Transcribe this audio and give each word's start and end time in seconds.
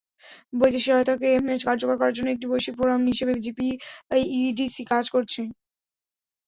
বৈদেশিক 0.53 0.85
সহায়তাকে 0.87 1.27
কার্যকর 1.67 1.95
করার 1.99 2.15
জন্য 2.17 2.29
একটি 2.31 2.45
বৈশ্বিক 2.51 2.75
ফোরাম 2.77 3.01
হিসেবে 3.11 3.33
জিপিইডিসি 3.43 4.83
কাজ 4.91 5.05
করছে। 5.15 5.41